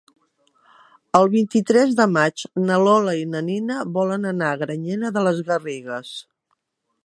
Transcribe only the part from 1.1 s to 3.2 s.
El vint-i-tres de maig na Lola